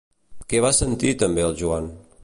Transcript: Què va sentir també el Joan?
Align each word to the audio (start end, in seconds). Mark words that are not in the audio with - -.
Què 0.53 0.61
va 0.65 0.71
sentir 0.77 1.13
també 1.25 1.45
el 1.51 1.57
Joan? 1.61 1.93